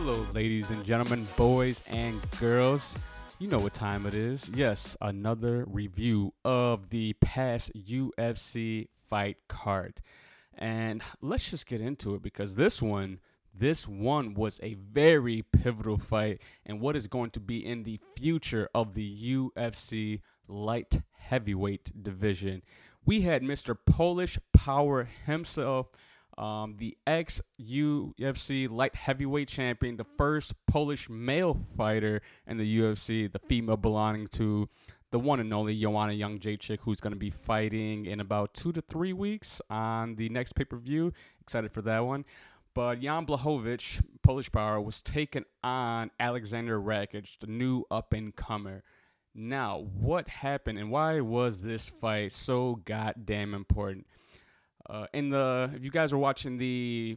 [0.00, 2.94] Hello, ladies and gentlemen, boys and girls.
[3.40, 4.48] You know what time it is.
[4.54, 10.00] Yes, another review of the past UFC fight card.
[10.56, 13.18] And let's just get into it because this one,
[13.52, 17.98] this one was a very pivotal fight and what is going to be in the
[18.14, 22.62] future of the UFC light heavyweight division.
[23.04, 23.76] We had Mr.
[23.84, 25.88] Polish Power himself
[26.38, 33.30] um, the ex UFC light heavyweight champion, the first Polish male fighter in the UFC,
[33.30, 34.68] the female belonging to
[35.10, 38.82] the one and only Joanna Jędrzejczyk, who's going to be fighting in about two to
[38.82, 41.12] three weeks on the next pay per view.
[41.40, 42.24] Excited for that one.
[42.74, 48.84] But Jan Blachowicz, Polish Power, was taken on Alexander Rakic, the new up and comer.
[49.34, 54.06] Now, what happened and why was this fight so goddamn important?
[54.88, 57.16] Uh, in the if you guys are watching the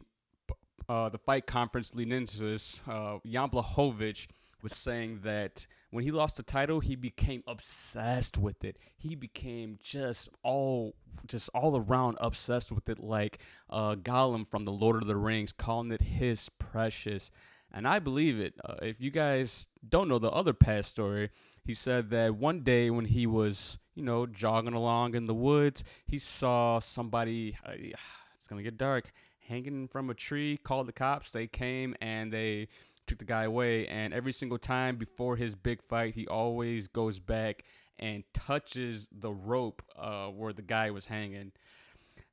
[0.88, 4.26] uh, the fight conference leading into this, uh, Jan Blachowicz
[4.62, 8.78] was saying that when he lost the title, he became obsessed with it.
[8.96, 10.94] He became just all
[11.26, 13.38] just all around obsessed with it, like
[13.70, 17.30] uh, Gollum from the Lord of the Rings, calling it his precious.
[17.72, 18.54] And I believe it.
[18.64, 21.30] Uh, if you guys don't know the other past story,
[21.64, 25.84] he said that one day when he was you know, jogging along in the woods.
[26.06, 27.72] He saw somebody, uh,
[28.36, 31.30] it's going to get dark, hanging from a tree, called the cops.
[31.32, 32.68] They came and they
[33.06, 33.86] took the guy away.
[33.88, 37.64] And every single time before his big fight, he always goes back
[37.98, 41.52] and touches the rope uh, where the guy was hanging.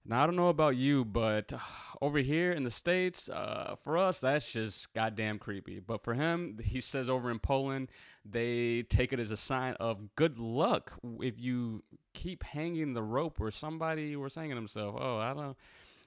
[0.05, 1.53] Now I don't know about you, but
[2.02, 5.80] over here in the states, uh, for us that's just goddamn creepy.
[5.80, 7.89] But for him, he says over in Poland,
[8.25, 11.83] they take it as a sign of good luck if you
[12.14, 14.96] keep hanging the rope where somebody was hanging himself.
[15.00, 15.57] Oh, I don't.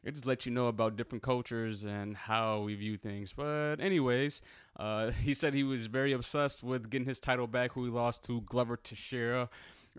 [0.04, 3.32] It just lets you know about different cultures and how we view things.
[3.32, 4.42] But anyways,
[4.76, 8.24] uh, he said he was very obsessed with getting his title back, who he lost
[8.24, 9.48] to Glover Teixeira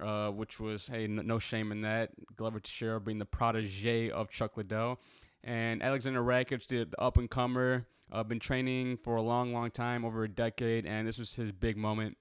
[0.02, 2.12] uh, which was hey, n- no shame in that.
[2.36, 5.00] Glover Teixeira being the protege of Chuck Liddell,
[5.44, 9.72] and Alexander Rakic, the, the up and comer, uh, been training for a long, long
[9.72, 12.18] time, over a decade, and this was his big moment.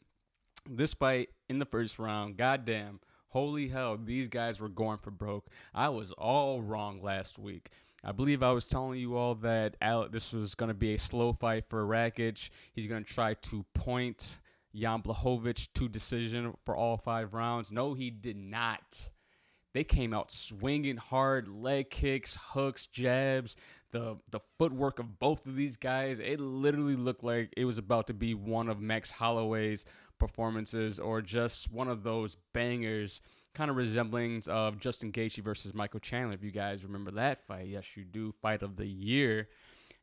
[0.68, 5.48] This fight in the first round, goddamn, holy hell, these guys were going for broke.
[5.74, 7.70] I was all wrong last week.
[8.04, 9.76] I believe I was telling you all that
[10.10, 12.50] this was going to be a slow fight for Rakic.
[12.72, 14.38] He's going to try to point
[14.74, 17.72] Jan Blachowicz to decision for all five rounds.
[17.72, 19.10] No, he did not.
[19.74, 23.56] They came out swinging hard, leg kicks, hooks, jabs.
[23.90, 28.06] The the footwork of both of these guys, it literally looked like it was about
[28.08, 29.84] to be one of Max Holloway's
[30.18, 33.20] performances or just one of those bangers,
[33.54, 36.34] kind of resembling of Justin Gaethje versus Michael Chandler.
[36.34, 38.32] If you guys remember that fight, yes, you do.
[38.40, 39.48] Fight of the year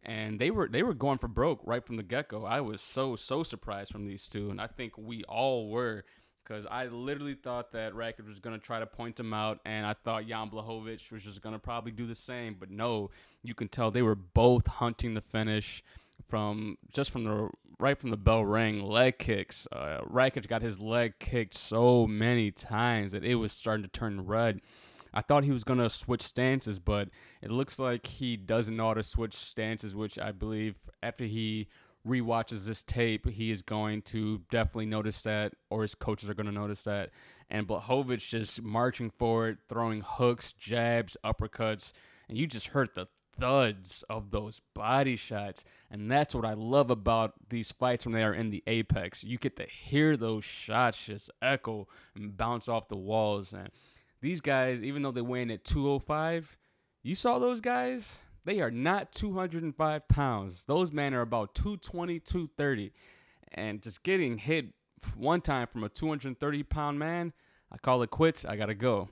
[0.03, 2.45] and they were they were going for broke right from the get go.
[2.45, 6.03] I was so so surprised from these two, and I think we all were
[6.49, 9.93] because I literally thought that Rakic was to try to point him out, and I
[9.93, 12.55] thought Jan Blachowicz was just to probably do the same.
[12.59, 13.11] But no,
[13.43, 15.83] you can tell they were both hunting the finish
[16.27, 17.49] from just from the
[17.79, 19.67] right from the bell ring leg kicks.
[19.71, 24.25] Uh, Rakic got his leg kicked so many times that it was starting to turn
[24.25, 24.61] red.
[25.13, 27.09] I thought he was going to switch stances, but
[27.41, 31.67] it looks like he doesn't know how to switch stances, which I believe after he
[32.05, 36.45] re-watches this tape, he is going to definitely notice that, or his coaches are going
[36.45, 37.09] to notice that.
[37.49, 41.91] And Blachowicz just marching forward, throwing hooks, jabs, uppercuts,
[42.27, 43.07] and you just heard the
[43.39, 45.63] thuds of those body shots.
[45.89, 49.23] And that's what I love about these fights when they are in the apex.
[49.23, 53.53] You get to hear those shots just echo and bounce off the walls.
[53.53, 53.69] And
[54.21, 56.57] these guys, even though they weigh in at 205,
[57.03, 58.19] you saw those guys?
[58.45, 60.65] They are not 205 pounds.
[60.65, 62.91] Those men are about 220, 230.
[63.53, 64.73] And just getting hit
[65.15, 67.33] one time from a 230 pound man,
[67.71, 68.45] I call it quits.
[68.45, 69.09] I got to go.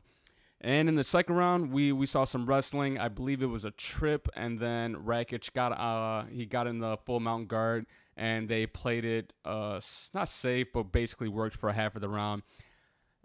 [0.60, 2.98] And in the second round, we, we saw some wrestling.
[2.98, 6.98] I believe it was a trip, and then Rakic got uh he got in the
[7.06, 9.80] full mount guard, and they played it uh
[10.16, 12.42] not safe, but basically worked for half of the round.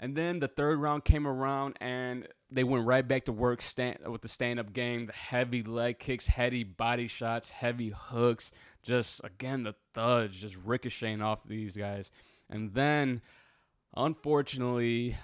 [0.02, 3.98] And then the third round came around and they went right back to work stand,
[4.04, 8.50] with the stand up game, the heavy leg kicks, heavy body shots, heavy hooks.
[8.82, 12.10] Just again, the thuds just ricocheting off these guys.
[12.50, 13.22] And then,
[13.96, 15.16] unfortunately,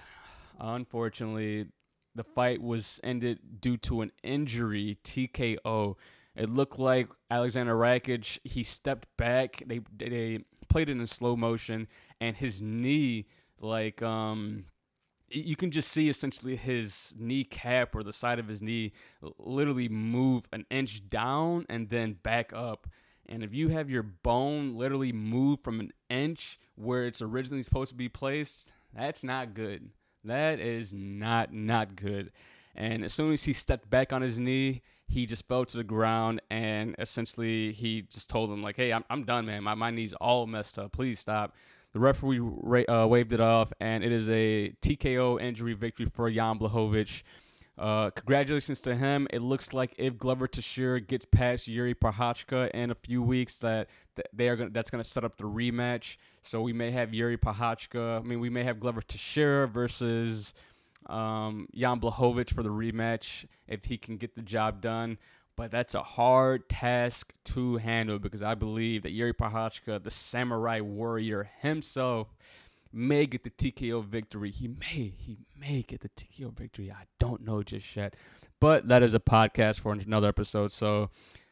[0.61, 1.67] unfortunately,
[2.15, 5.95] the fight was ended due to an injury, TKO.
[6.37, 9.61] It looked like Alexander Rakic, he stepped back.
[9.67, 11.89] They, they played it in slow motion,
[12.21, 13.25] and his knee
[13.59, 14.65] like um
[15.31, 18.91] you can just see essentially his kneecap or the side of his knee
[19.37, 22.87] literally move an inch down and then back up
[23.27, 27.91] And if you have your bone literally move from an inch where it's originally supposed
[27.91, 29.91] to be placed, that's not good.
[30.23, 32.31] That is not not good.
[32.75, 35.83] And as soon as he stepped back on his knee, he just fell to the
[35.83, 39.63] ground and essentially he just told him like, "Hey, I'm I'm done, man.
[39.63, 40.91] My my knee's all messed up.
[40.91, 41.55] Please stop."
[41.93, 46.59] The referee uh, waved it off, and it is a TKO injury victory for Jan
[46.59, 47.23] Blachowicz.
[47.79, 49.25] Uh, congratulations to him.
[49.31, 53.87] It looks like if Glover Teixeira gets past Jiri Prochazka in a few weeks, that,
[54.33, 56.17] they are gonna, that's going to set up the rematch.
[56.43, 58.19] So we may have Jiri Prochazka.
[58.19, 60.53] I mean, we may have Glover Teixeira versus
[61.07, 65.17] um, Jan Blachowicz for the rematch if he can get the job done.
[65.59, 70.79] But that's a hard task to handle because I believe that Jiri Prochazka, the samurai
[70.79, 72.29] warrior himself,
[72.93, 74.51] may get the TKO victory.
[74.51, 76.89] He may, he may get the TKO victory.
[76.89, 78.15] I don't know just yet.
[78.61, 80.71] But that is a podcast for another episode.
[80.71, 81.09] So,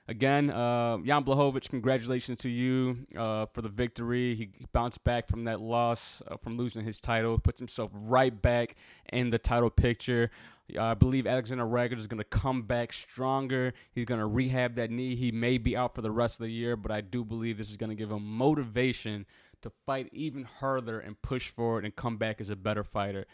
[0.07, 4.36] again, uh, Jan Blachowicz, congratulations to you uh, for the victory.
[4.36, 8.77] He bounced back from that loss, uh, from losing his title, puts himself right back
[9.12, 10.31] in the title picture.
[10.78, 13.74] I believe Alexander Rakic is going to come back stronger.
[13.92, 15.16] He's going to rehab that knee.
[15.16, 17.69] He may be out for the rest of the year, but I do believe this
[17.69, 19.25] is going to give him motivation
[19.62, 23.25] to fight even harder and push forward and come back as a better fighter.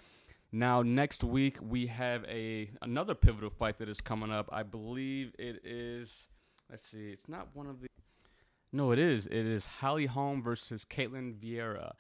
[0.52, 4.50] Now, next week we have a another pivotal fight that is coming up.
[4.52, 6.28] I believe it is.
[6.70, 7.10] Let's see.
[7.10, 7.88] It's not one of the.
[8.72, 9.26] No, it is.
[9.26, 11.94] It is Holly Holm versus Ketlen Vieira.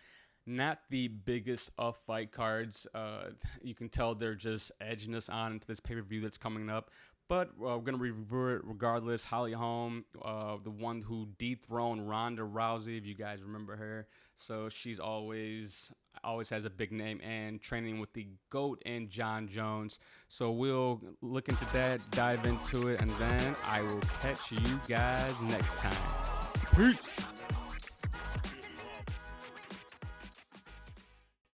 [0.45, 2.85] Not the biggest of fight cards.
[2.93, 3.29] Uh,
[3.61, 6.69] you can tell they're just edging us on into this pay per view that's coming
[6.69, 6.91] up.
[7.29, 9.23] But uh, we're going to review it regardless.
[9.23, 14.07] Holly Holm, uh, the one who dethroned Ronda Rousey, if you guys remember her.
[14.35, 15.91] So she's always
[16.23, 19.99] always has a big name and training with the GOAT and Jon Jones.
[20.27, 25.41] So we'll look into that, dive into it, and then I will catch you guys
[25.41, 25.95] next time.
[26.75, 27.32] Peace.